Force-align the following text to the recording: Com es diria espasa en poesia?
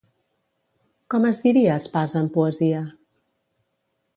Com 1.13 1.27
es 1.29 1.41
diria 1.43 1.75
espasa 1.83 2.19
en 2.25 2.31
poesia? 2.39 2.81